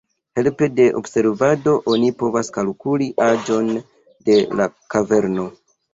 [0.39, 3.69] Helpe de observado oni povas kalkuli aĝon
[4.31, 5.47] de la kaverno.